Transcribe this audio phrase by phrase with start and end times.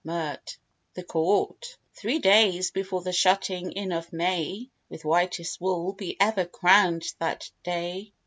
[0.03, 0.57] MIRT.
[0.95, 1.77] The Court.
[1.93, 7.51] Three days before the shutting in of May, (With whitest wool be ever crown'd that
[7.63, 8.11] day!)